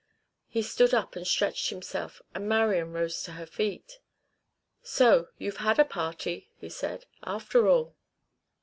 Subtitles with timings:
[0.47, 3.99] He stood up and stretched himself, and Marian rose to her feet.
[4.81, 7.95] "So you've had a party," he said, "after all."